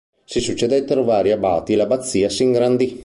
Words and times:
Si 0.25 0.39
succedettero 0.39 1.03
vari 1.03 1.29
abati 1.31 1.73
e 1.73 1.75
l'abbazia 1.75 2.27
s'ingrandì. 2.27 2.99